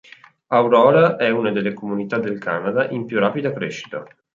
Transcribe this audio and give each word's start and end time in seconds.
Aurora 0.47 1.17
è 1.17 1.29
una 1.29 1.51
delle 1.51 1.75
comunità 1.75 2.17
del 2.17 2.39
Canada 2.39 2.89
in 2.89 3.05
più 3.05 3.19
rapida 3.19 3.53
crescita. 3.53 4.03